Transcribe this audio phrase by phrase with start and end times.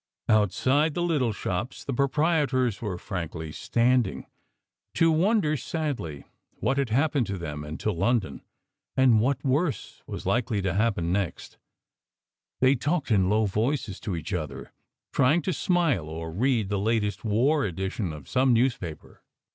[0.27, 4.25] Outside the little shops the pro prietors were frankly standing,
[4.95, 8.41] to wonder sadly what had SECRET HISTORY 251 happened to them and to London,
[8.97, 11.59] and what worse thing was likely to happen next?
[12.61, 14.71] They talked in low voices to each other,
[15.13, 19.21] trying to smile or read the latest war edition of some newspaper.